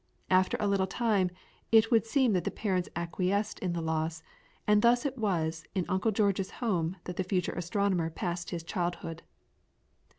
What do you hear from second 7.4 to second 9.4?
astronomer passed his childhood.